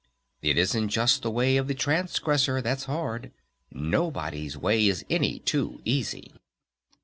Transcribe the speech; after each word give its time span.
It 0.41 0.57
isn't 0.57 0.89
just 0.89 1.21
the 1.21 1.29
way 1.29 1.57
of 1.57 1.67
the 1.67 1.75
Transgressor 1.75 2.59
that's 2.59 2.85
hard. 2.85 3.31
Nobody's 3.71 4.57
way 4.57 4.87
is 4.87 5.05
any 5.11 5.37
too 5.37 5.79
easy! 5.85 6.33